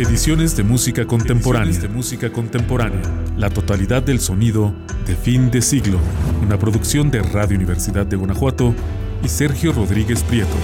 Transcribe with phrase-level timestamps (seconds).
[0.00, 1.76] Ediciones de música contemporánea.
[1.76, 3.02] de música contemporánea.
[3.36, 4.72] La totalidad del sonido
[5.04, 5.98] de fin de siglo.
[6.40, 8.76] Una producción de Radio Universidad de Guanajuato
[9.24, 10.54] y Sergio Rodríguez Prieto.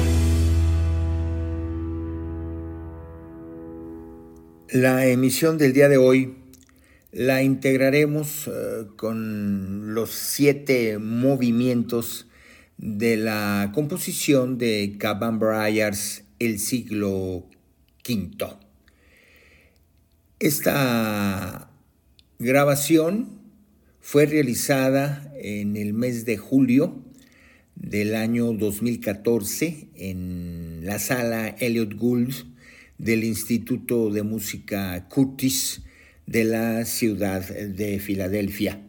[4.70, 6.36] La emisión del día de hoy
[7.10, 12.28] la integraremos eh, con los siete movimientos
[12.78, 17.48] de la composición de Caban Bryars el siglo
[18.08, 18.63] V.
[20.44, 21.70] Esta
[22.38, 23.30] grabación
[24.02, 27.02] fue realizada en el mes de julio
[27.76, 32.34] del año 2014 en la sala Elliot Gould
[32.98, 35.80] del Instituto de Música Curtis
[36.26, 38.82] de la ciudad de Filadelfia.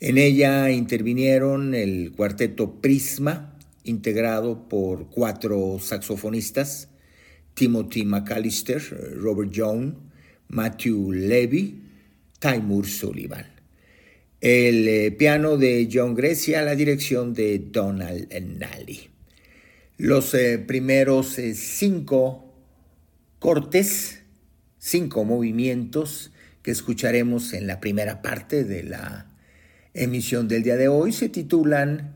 [0.00, 6.88] En ella intervinieron el cuarteto Prisma, integrado por cuatro saxofonistas,
[7.54, 8.82] Timothy McAllister,
[9.20, 10.07] Robert Jones,
[10.48, 11.82] Matthew Levy,
[12.38, 13.46] Taimur Sullivan.
[14.40, 19.10] El eh, piano de John Grecia, la dirección de Donald Nally.
[19.96, 22.44] Los eh, primeros eh, cinco
[23.40, 24.22] cortes
[24.78, 26.30] cinco movimientos
[26.62, 29.26] que escucharemos en la primera parte de la
[29.92, 32.14] emisión del día de hoy se titulan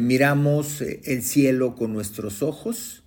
[0.00, 2.99] Miramos el cielo con nuestros ojos,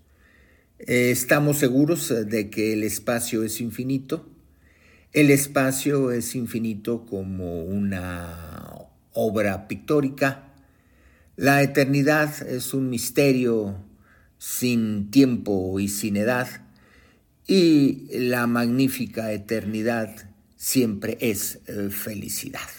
[0.85, 4.29] eh, estamos seguros de que el espacio es infinito,
[5.13, 8.73] el espacio es infinito como una
[9.13, 10.51] obra pictórica,
[11.37, 13.75] la eternidad es un misterio
[14.37, 16.47] sin tiempo y sin edad,
[17.47, 22.69] y la magnífica eternidad siempre es eh, felicidad.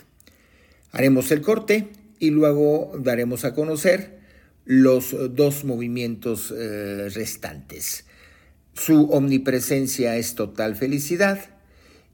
[0.92, 1.88] Haremos el corte
[2.18, 4.23] y luego daremos a conocer
[4.64, 8.04] los dos movimientos eh, restantes.
[8.72, 11.38] Su omnipresencia es total felicidad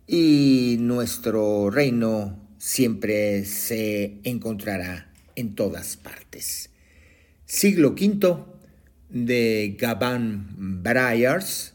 [0.06, 6.70] y nuestro reino siempre se encontrará en todas partes.
[7.46, 8.44] Siglo V
[9.08, 11.74] de Gaban Bryars,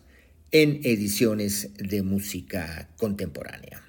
[0.51, 3.84] en ediciones de música contemporánea.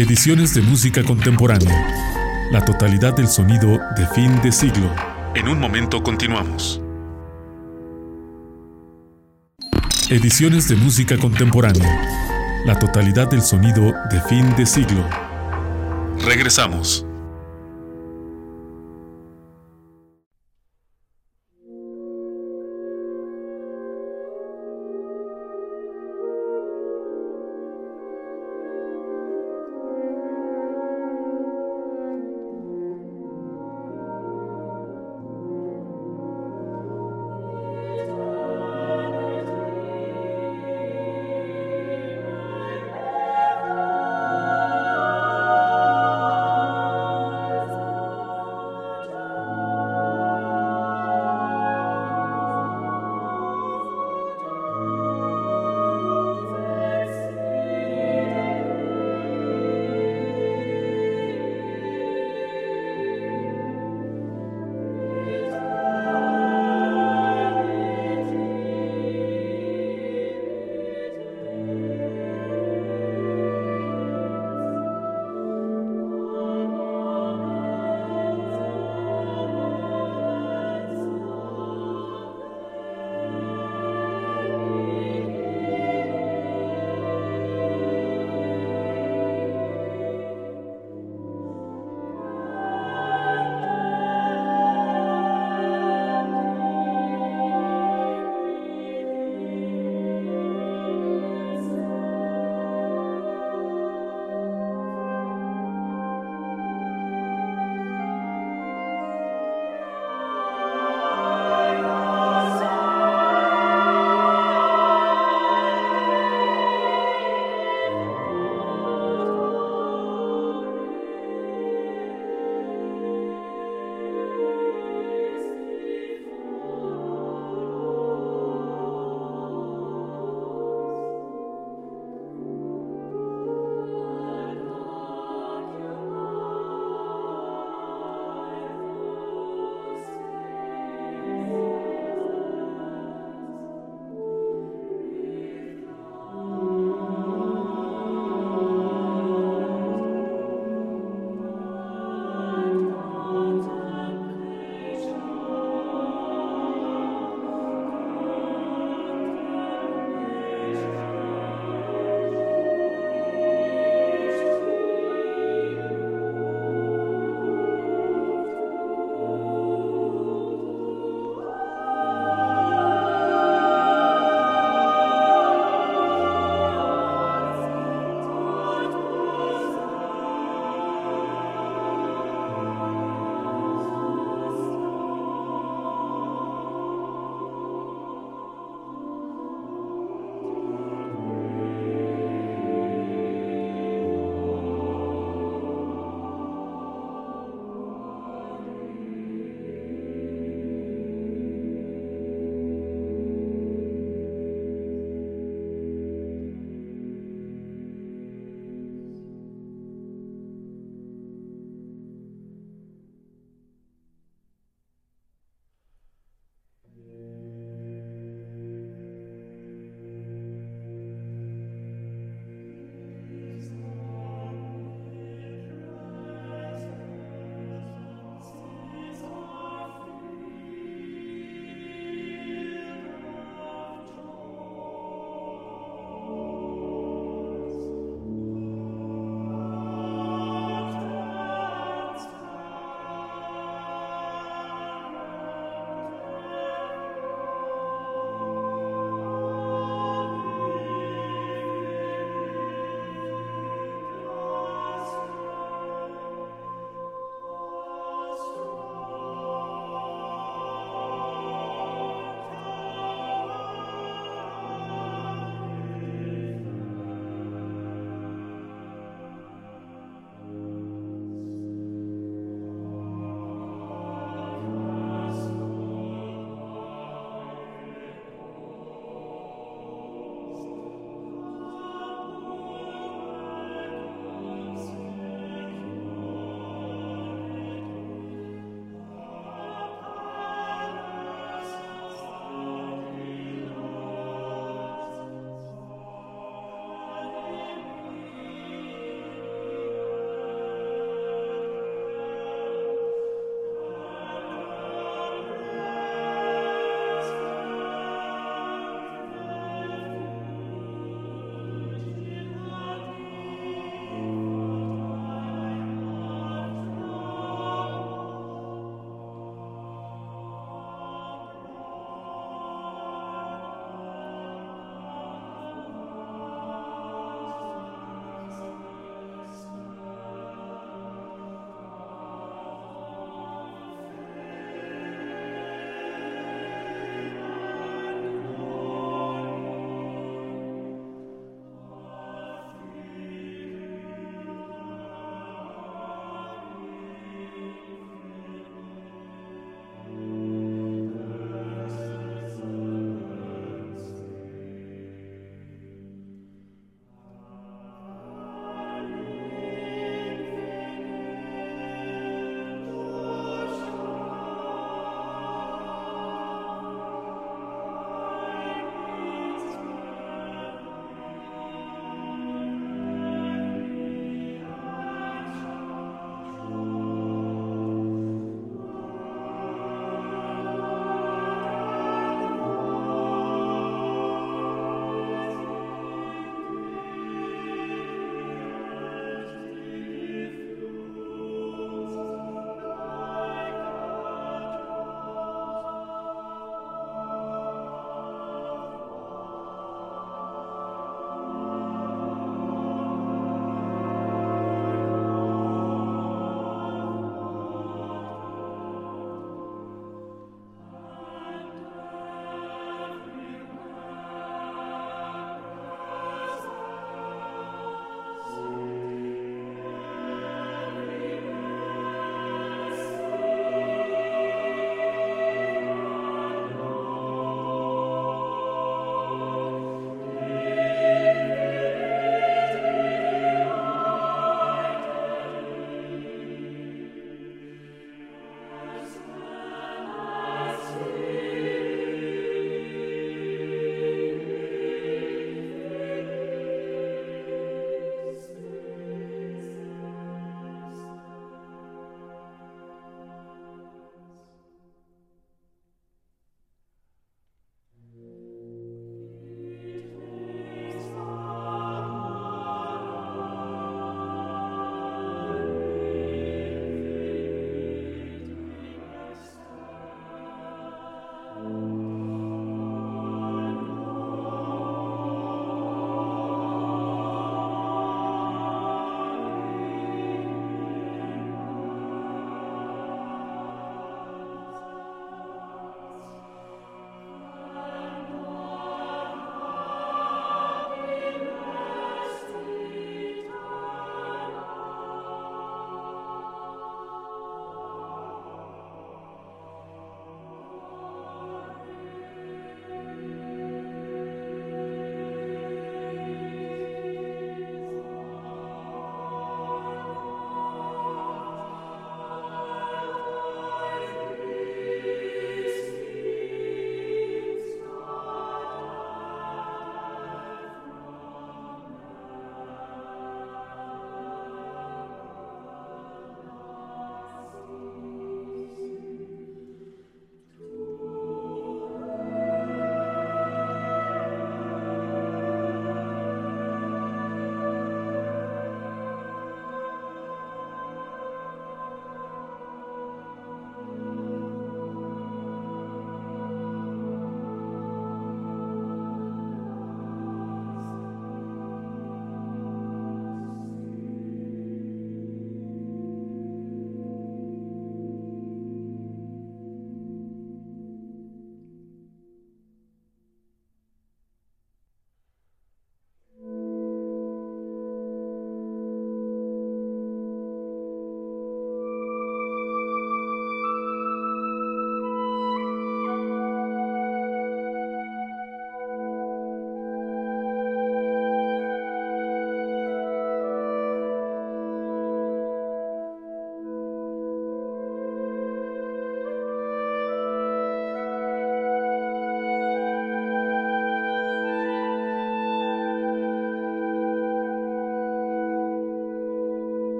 [0.00, 2.48] Ediciones de música contemporánea.
[2.50, 4.90] La totalidad del sonido de fin de siglo.
[5.34, 6.80] En un momento continuamos.
[10.08, 12.62] Ediciones de música contemporánea.
[12.64, 15.06] La totalidad del sonido de fin de siglo.
[16.24, 17.04] Regresamos.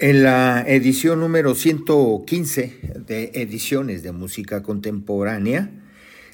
[0.00, 5.72] En la edición número 115 de Ediciones de Música Contemporánea,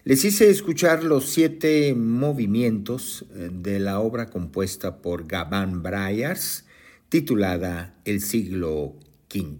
[0.04, 6.66] les hice escuchar los siete movimientos eh, de la obra compuesta por Gabán Bryars,
[7.08, 8.96] titulada El siglo
[9.34, 9.56] V,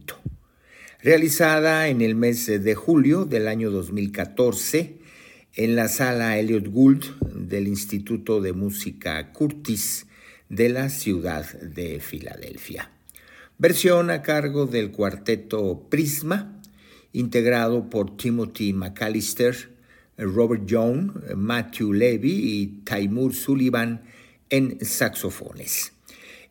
[1.01, 4.99] realizada en el mes de julio del año 2014
[5.55, 10.07] en la sala Elliot Gould del Instituto de Música Curtis
[10.51, 12.93] de la ciudad de Filadelfia.
[13.57, 16.61] Versión a cargo del cuarteto Prisma,
[17.13, 19.71] integrado por Timothy McAllister,
[20.19, 24.03] Robert Young, Matthew Levy y Taimur Sullivan
[24.51, 25.93] en saxofones.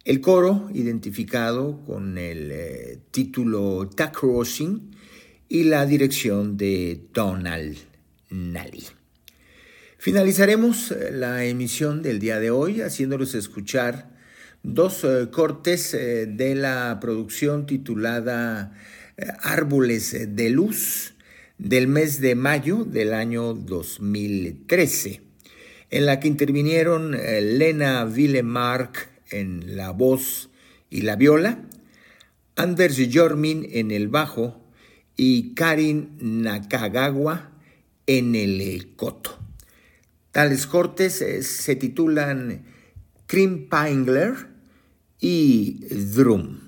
[0.06, 4.92] El coro, identificado con el eh, título Tack Crossing
[5.50, 7.78] y la dirección de Donald
[8.30, 8.86] Nally.
[9.98, 14.13] Finalizaremos eh, la emisión del día de hoy haciéndoles escuchar
[14.64, 18.74] dos eh, cortes de la producción titulada
[19.44, 21.14] Árboles de Luz
[21.58, 25.22] del mes de mayo del año 2013,
[25.92, 30.50] en la que intervinieron Lena Villemark en la voz
[30.90, 31.60] y la viola,
[32.56, 34.64] Anders Jormin en el bajo
[35.16, 37.52] y Karin Nakagawa
[38.08, 39.40] en el coto.
[40.32, 42.64] Tales cortes eh, se titulan
[43.28, 44.53] Krim Pingler
[45.24, 46.60] y Drum.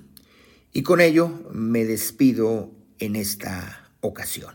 [0.72, 4.54] Y con ello me despido en esta ocasión.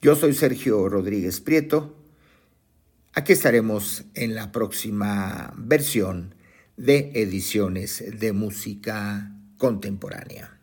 [0.00, 1.96] Yo soy Sergio Rodríguez Prieto.
[3.14, 6.36] Aquí estaremos en la próxima versión
[6.76, 10.55] de ediciones de música contemporánea.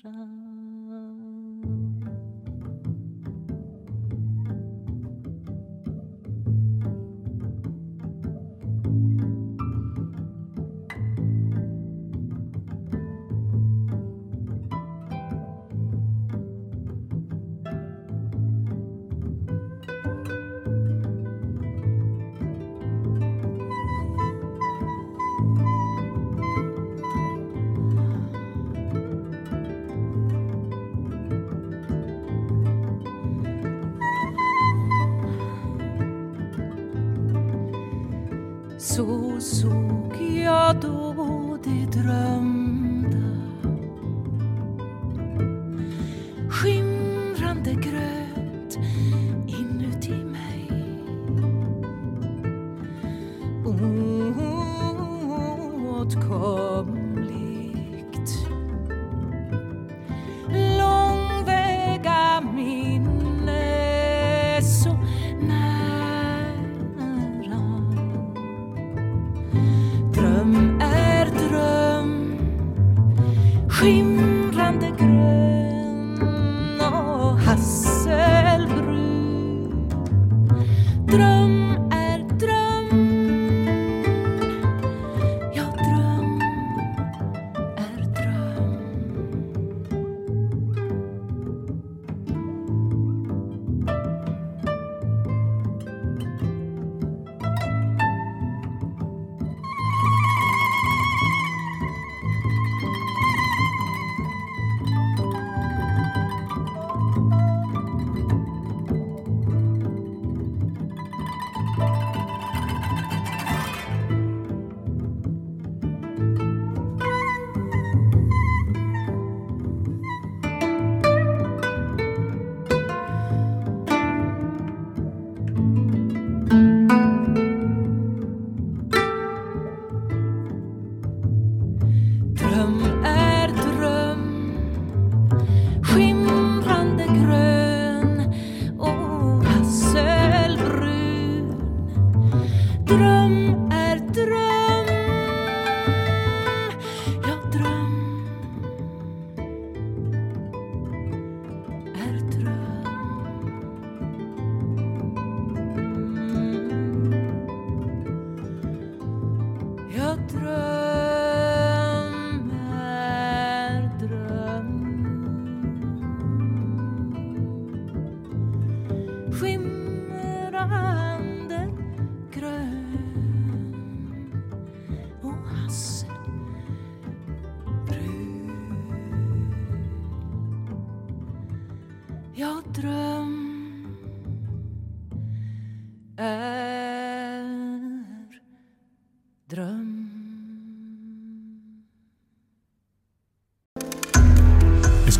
[0.00, 0.12] 上